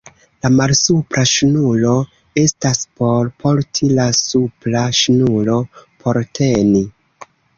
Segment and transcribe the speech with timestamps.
[0.43, 1.91] La malsupra ŝnuro
[2.45, 6.83] estas por porti, la supra ŝnuro por teni.